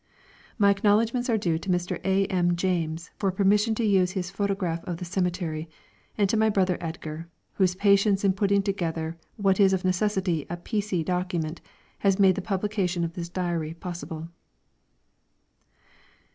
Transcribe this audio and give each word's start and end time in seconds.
My 0.57 0.71
acknowledgments 0.71 1.29
are 1.29 1.37
due 1.37 1.59
to 1.59 1.69
Mr. 1.69 2.01
A. 2.03 2.25
M. 2.25 2.55
James 2.55 3.11
for 3.17 3.31
permission 3.31 3.75
to 3.75 3.83
use 3.85 4.13
his 4.13 4.31
photograph 4.31 4.83
of 4.85 4.97
the 4.97 5.05
cemetery, 5.05 5.69
and 6.17 6.27
to 6.27 6.35
my 6.35 6.49
brother 6.49 6.79
Edgar, 6.81 7.29
whose 7.53 7.75
patience 7.75 8.23
in 8.23 8.33
putting 8.33 8.63
together 8.63 9.15
what 9.37 9.59
is 9.59 9.73
of 9.73 9.85
necessity 9.85 10.47
a 10.49 10.57
piecy 10.57 11.03
document 11.03 11.61
has 11.99 12.17
made 12.17 12.33
the 12.33 12.41
publication 12.41 13.03
of 13.03 13.13
this 13.13 13.29
diary 13.29 13.75
possible. 13.75 14.29